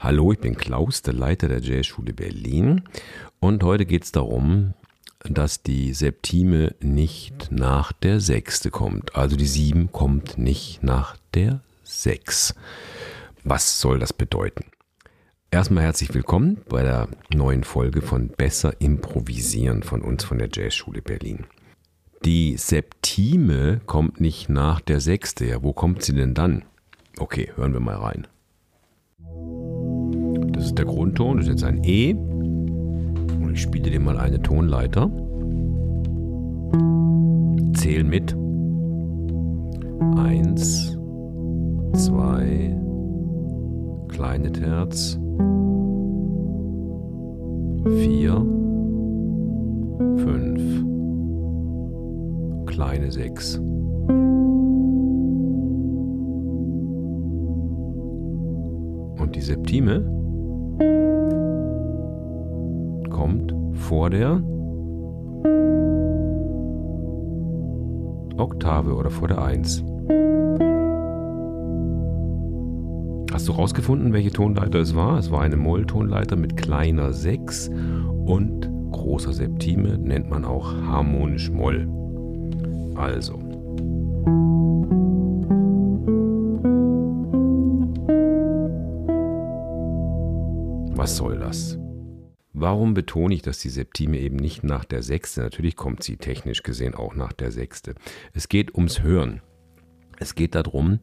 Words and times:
Hallo, 0.00 0.30
ich 0.30 0.38
bin 0.38 0.56
Klaus, 0.56 1.02
der 1.02 1.12
Leiter 1.12 1.48
der 1.48 1.60
Jazzschule 1.60 2.12
Berlin 2.12 2.84
und 3.40 3.64
heute 3.64 3.84
geht 3.84 4.04
es 4.04 4.12
darum, 4.12 4.74
dass 5.24 5.64
die 5.64 5.92
Septime 5.92 6.76
nicht 6.80 7.50
nach 7.50 7.90
der 7.90 8.20
Sechste 8.20 8.70
kommt. 8.70 9.16
Also 9.16 9.34
die 9.34 9.48
Sieben 9.48 9.90
kommt 9.90 10.38
nicht 10.38 10.84
nach 10.84 11.16
der 11.34 11.62
Sechs. 11.82 12.54
Was 13.42 13.80
soll 13.80 13.98
das 13.98 14.12
bedeuten? 14.12 14.66
Erstmal 15.50 15.82
herzlich 15.82 16.14
willkommen 16.14 16.58
bei 16.68 16.84
der 16.84 17.08
neuen 17.34 17.64
Folge 17.64 18.00
von 18.00 18.28
Besser 18.28 18.80
Improvisieren 18.80 19.82
von 19.82 20.02
uns 20.02 20.22
von 20.22 20.38
der 20.38 20.48
Jazzschule 20.52 21.02
Berlin. 21.02 21.44
Die 22.24 22.56
Septime 22.56 23.80
kommt 23.86 24.20
nicht 24.20 24.48
nach 24.48 24.80
der 24.80 25.00
Sechste. 25.00 25.44
Ja, 25.46 25.64
wo 25.64 25.72
kommt 25.72 26.04
sie 26.04 26.14
denn 26.14 26.34
dann? 26.34 26.64
Okay, 27.18 27.50
hören 27.56 27.72
wir 27.72 27.80
mal 27.80 27.96
rein. 27.96 28.28
Das 30.68 30.72
ist 30.72 30.78
der 30.80 30.84
Grundton, 30.84 31.38
das 31.38 31.46
ist 31.46 31.52
jetzt 31.52 31.64
ein 31.64 31.82
E. 31.82 32.12
Und 32.12 33.52
ich 33.54 33.62
spiele 33.62 33.90
dir 33.90 34.00
mal 34.00 34.18
eine 34.18 34.38
Tonleiter. 34.38 35.10
Zähl 37.72 38.04
mit. 38.04 38.36
Eins, 40.18 40.98
zwei, 41.94 42.78
kleine 44.08 44.52
Terz, 44.52 45.18
vier, 47.86 48.34
fünf, 50.16 50.84
kleine 52.66 53.10
sechs. 53.10 53.56
Und 59.16 59.34
die 59.34 59.40
Septime 59.40 60.17
vor 63.88 64.10
der 64.10 64.42
Oktave 68.36 68.94
oder 68.94 69.08
vor 69.08 69.28
der 69.28 69.42
1. 69.42 69.82
Hast 73.32 73.48
du 73.48 73.52
rausgefunden, 73.52 74.12
welche 74.12 74.30
Tonleiter 74.30 74.80
es 74.80 74.94
war? 74.94 75.18
Es 75.18 75.30
war 75.30 75.40
eine 75.40 75.56
Molltonleiter 75.56 76.36
mit 76.36 76.58
kleiner 76.58 77.14
6 77.14 77.70
und 78.26 78.70
großer 78.90 79.32
Septime, 79.32 79.96
nennt 79.96 80.28
man 80.28 80.44
auch 80.44 80.70
harmonisch 80.86 81.50
Moll. 81.50 81.88
Also. 82.94 83.38
Was 90.94 91.16
soll 91.16 91.38
das? 91.38 91.77
Warum 92.60 92.92
betone 92.92 93.34
ich, 93.34 93.42
dass 93.42 93.60
die 93.60 93.68
Septime 93.68 94.18
eben 94.18 94.34
nicht 94.34 94.64
nach 94.64 94.84
der 94.84 95.04
Sechste? 95.04 95.42
Natürlich 95.42 95.76
kommt 95.76 96.02
sie 96.02 96.16
technisch 96.16 96.64
gesehen 96.64 96.96
auch 96.96 97.14
nach 97.14 97.32
der 97.32 97.52
Sechste. 97.52 97.94
Es 98.34 98.48
geht 98.48 98.74
ums 98.74 99.00
Hören. 99.00 99.42
Es 100.18 100.34
geht 100.34 100.56
darum, 100.56 100.98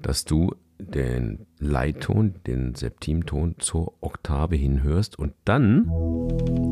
dass 0.00 0.24
du 0.24 0.54
den 0.78 1.44
Leitton, 1.58 2.36
den 2.46 2.74
Septimton 2.74 3.56
zur 3.58 3.92
Oktave 4.00 4.56
hinhörst 4.56 5.18
und 5.18 5.34
dann, 5.44 5.86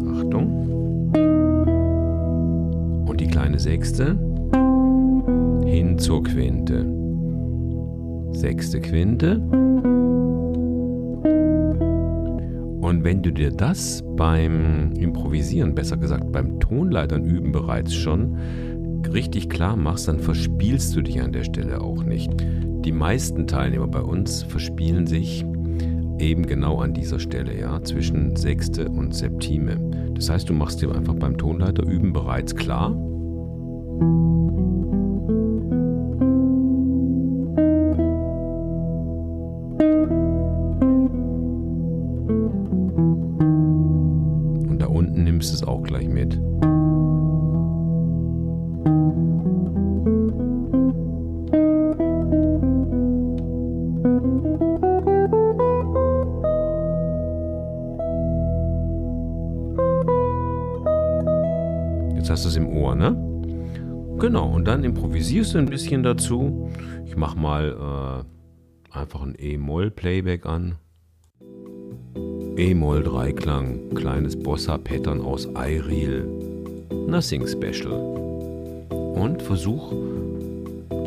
Achtung, 0.08 1.12
und 3.06 3.20
die 3.20 3.28
kleine 3.28 3.58
Sechste 3.58 4.12
hin 5.66 5.98
zur 5.98 6.24
Quinte. 6.24 6.86
Sechste 8.32 8.80
Quinte 8.80 9.63
Und 12.94 13.02
wenn 13.02 13.22
du 13.22 13.32
dir 13.32 13.50
das 13.50 14.04
beim 14.14 14.92
Improvisieren, 14.92 15.74
besser 15.74 15.96
gesagt 15.96 16.30
beim 16.30 16.60
Tonleitern 16.60 17.24
üben 17.24 17.50
bereits 17.50 17.92
schon 17.92 18.36
richtig 19.12 19.50
klar 19.50 19.74
machst, 19.74 20.06
dann 20.06 20.20
verspielst 20.20 20.94
du 20.94 21.02
dich 21.02 21.20
an 21.20 21.32
der 21.32 21.42
Stelle 21.42 21.80
auch 21.80 22.04
nicht. 22.04 22.32
Die 22.84 22.92
meisten 22.92 23.48
Teilnehmer 23.48 23.88
bei 23.88 24.00
uns 24.00 24.44
verspielen 24.44 25.08
sich 25.08 25.44
eben 26.20 26.46
genau 26.46 26.78
an 26.78 26.94
dieser 26.94 27.18
Stelle, 27.18 27.58
ja, 27.58 27.82
zwischen 27.82 28.36
Sechste 28.36 28.88
und 28.88 29.12
Septime. 29.12 29.76
Das 30.14 30.30
heißt, 30.30 30.48
du 30.48 30.52
machst 30.52 30.80
dir 30.80 30.94
einfach 30.94 31.14
beim 31.14 31.36
Tonleiter 31.36 31.82
üben 31.82 32.12
bereits 32.12 32.54
klar. 32.54 32.90
Nimmst 45.02 45.52
es 45.52 45.62
auch 45.62 45.82
gleich 45.82 46.08
mit. 46.08 46.38
Jetzt 62.16 62.30
hast 62.30 62.44
du 62.44 62.48
es 62.48 62.56
im 62.56 62.68
Ohr, 62.68 62.94
ne? 62.94 63.16
Genau, 64.18 64.48
und 64.48 64.66
dann 64.66 64.84
improvisierst 64.84 65.54
du 65.54 65.58
ein 65.58 65.66
bisschen 65.66 66.02
dazu. 66.02 66.70
Ich 67.04 67.16
mach 67.16 67.34
mal 67.34 68.24
äh, 68.92 68.96
einfach 68.96 69.22
ein 69.22 69.34
E-Moll-Playback 69.38 70.46
an. 70.46 70.76
E-Moll-Dreiklang, 72.56 73.94
kleines 73.96 74.36
Bossa-Pattern 74.36 75.20
aus 75.20 75.48
iReal. 75.56 76.24
Nothing 77.08 77.48
Special. 77.48 77.92
Und 78.90 79.42
versuch 79.42 79.92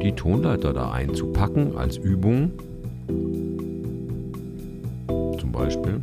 die 0.03 0.11
Tonleiter 0.11 0.73
da 0.73 0.91
einzupacken 0.91 1.77
als 1.77 1.95
Übung. 1.97 2.51
Zum 5.39 5.51
Beispiel. 5.53 6.01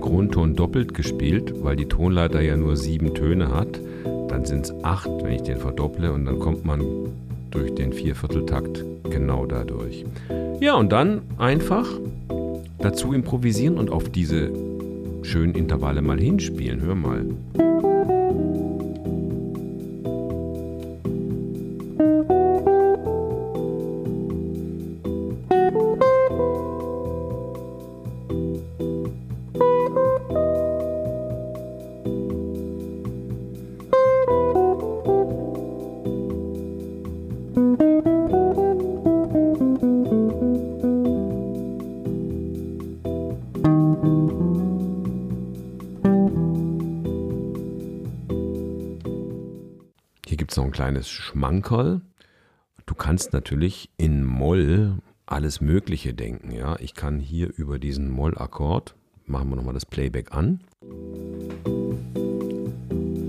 Grundton 0.00 0.54
doppelt 0.56 0.94
gespielt, 0.94 1.54
weil 1.62 1.76
die 1.76 1.86
Tonleiter 1.86 2.40
ja 2.40 2.56
nur 2.56 2.76
sieben 2.76 3.14
Töne 3.14 3.50
hat. 3.50 3.80
Dann 4.28 4.44
sind 4.44 4.66
es 4.66 4.74
acht, 4.84 5.10
wenn 5.22 5.32
ich 5.32 5.42
den 5.42 5.58
verdopple 5.58 6.12
und 6.12 6.24
dann 6.24 6.38
kommt 6.38 6.64
man 6.64 6.82
durch 7.50 7.74
den 7.74 7.92
Viervierteltakt 7.92 8.84
genau 9.10 9.46
dadurch. 9.46 10.04
Ja, 10.60 10.74
und 10.74 10.92
dann 10.92 11.22
einfach 11.38 11.88
dazu 12.78 13.12
improvisieren 13.12 13.78
und 13.78 13.90
auf 13.90 14.08
diese 14.08 14.50
schönen 15.22 15.54
Intervalle 15.54 16.02
mal 16.02 16.18
hinspielen. 16.18 16.80
Hör 16.80 16.94
mal. 16.94 17.24
Ein 50.68 50.72
kleines 50.72 51.08
Schmankerl. 51.08 52.02
Du 52.84 52.94
kannst 52.94 53.32
natürlich 53.32 53.90
in 53.96 54.24
Moll 54.24 54.98
alles 55.24 55.60
Mögliche 55.62 56.12
denken. 56.12 56.52
Ja? 56.52 56.76
Ich 56.78 56.94
kann 56.94 57.18
hier 57.18 57.50
über 57.56 57.78
diesen 57.78 58.10
Moll-Akkord, 58.10 58.94
machen 59.24 59.48
wir 59.48 59.56
nochmal 59.56 59.74
das 59.74 59.86
Playback 59.86 60.32
an, 60.32 60.60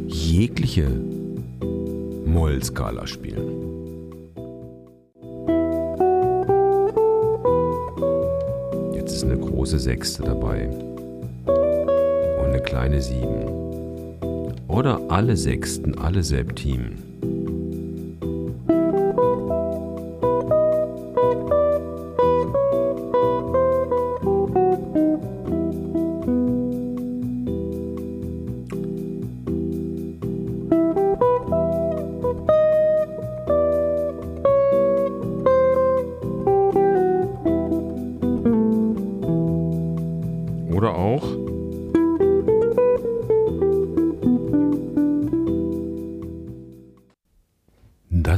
jegliche 0.07 0.89
Moll-Skala 2.25 3.07
spielen. 3.07 3.47
Jetzt 8.93 9.13
ist 9.15 9.23
eine 9.23 9.37
große 9.37 9.79
Sechste 9.79 10.23
dabei 10.23 10.67
und 11.47 12.45
eine 12.45 12.61
kleine 12.61 13.01
Sieben 13.01 13.47
oder 14.67 14.99
alle 15.09 15.37
Sechsten, 15.37 15.97
alle 15.97 16.21
Septimen. 16.23 17.08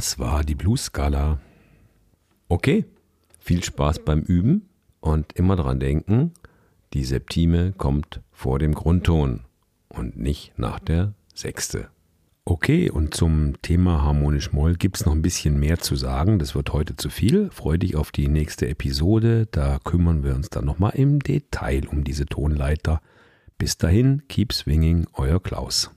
Das 0.02 0.18
war 0.18 0.42
die 0.42 0.56
Blues-Skala. 0.56 1.38
Okay, 2.48 2.86
viel 3.38 3.62
Spaß 3.62 4.00
beim 4.00 4.18
Üben 4.18 4.68
und 4.98 5.32
immer 5.34 5.54
dran 5.54 5.78
denken, 5.78 6.32
die 6.92 7.04
Septime 7.04 7.70
kommt 7.70 8.20
vor 8.32 8.58
dem 8.58 8.74
Grundton 8.74 9.42
und 9.88 10.16
nicht 10.18 10.58
nach 10.58 10.80
der 10.80 11.14
Sechste. 11.36 11.86
Okay, 12.44 12.90
und 12.90 13.14
zum 13.14 13.62
Thema 13.62 14.02
harmonisch 14.02 14.50
Moll 14.50 14.74
gibt 14.74 14.96
es 14.96 15.06
noch 15.06 15.12
ein 15.12 15.22
bisschen 15.22 15.60
mehr 15.60 15.78
zu 15.78 15.94
sagen. 15.94 16.40
Das 16.40 16.56
wird 16.56 16.72
heute 16.72 16.96
zu 16.96 17.08
viel. 17.08 17.48
Freue 17.52 17.78
dich 17.78 17.94
auf 17.94 18.10
die 18.10 18.26
nächste 18.26 18.68
Episode. 18.68 19.46
Da 19.52 19.78
kümmern 19.84 20.24
wir 20.24 20.34
uns 20.34 20.50
dann 20.50 20.64
nochmal 20.64 20.96
im 20.96 21.20
Detail 21.20 21.86
um 21.86 22.02
diese 22.02 22.26
Tonleiter. 22.26 23.00
Bis 23.56 23.78
dahin, 23.78 24.24
keep 24.26 24.52
swinging, 24.52 25.06
euer 25.12 25.40
Klaus. 25.40 25.92